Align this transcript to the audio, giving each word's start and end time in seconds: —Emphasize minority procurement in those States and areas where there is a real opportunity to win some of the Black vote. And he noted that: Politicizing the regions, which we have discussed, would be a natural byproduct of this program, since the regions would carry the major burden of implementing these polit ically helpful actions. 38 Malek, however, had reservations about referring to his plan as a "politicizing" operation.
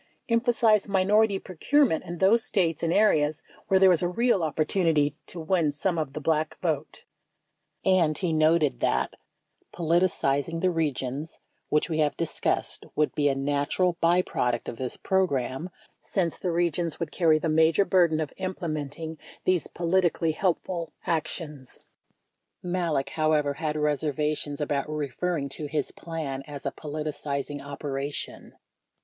—Emphasize 0.29 0.87
minority 0.87 1.37
procurement 1.37 2.03
in 2.03 2.17
those 2.17 2.43
States 2.43 2.81
and 2.81 2.91
areas 2.91 3.43
where 3.67 3.79
there 3.79 3.91
is 3.91 4.01
a 4.01 4.07
real 4.07 4.41
opportunity 4.41 5.15
to 5.27 5.39
win 5.39 5.69
some 5.69 5.99
of 5.99 6.13
the 6.13 6.19
Black 6.19 6.59
vote. 6.59 7.05
And 7.85 8.17
he 8.17 8.33
noted 8.33 8.79
that: 8.79 9.13
Politicizing 9.71 10.59
the 10.61 10.71
regions, 10.71 11.39
which 11.69 11.87
we 11.87 11.99
have 11.99 12.17
discussed, 12.17 12.83
would 12.95 13.13
be 13.13 13.29
a 13.29 13.35
natural 13.35 13.95
byproduct 14.01 14.67
of 14.67 14.77
this 14.77 14.97
program, 14.97 15.69
since 15.99 16.39
the 16.39 16.49
regions 16.51 16.99
would 16.99 17.11
carry 17.11 17.37
the 17.37 17.47
major 17.47 17.85
burden 17.85 18.19
of 18.19 18.33
implementing 18.37 19.19
these 19.45 19.67
polit 19.67 20.05
ically 20.05 20.33
helpful 20.33 20.93
actions. 21.05 21.73
38 22.63 22.69
Malek, 22.73 23.09
however, 23.11 23.53
had 23.53 23.75
reservations 23.77 24.59
about 24.59 24.89
referring 24.89 25.47
to 25.47 25.67
his 25.67 25.91
plan 25.91 26.41
as 26.47 26.65
a 26.65 26.71
"politicizing" 26.71 27.63
operation. 27.63 28.53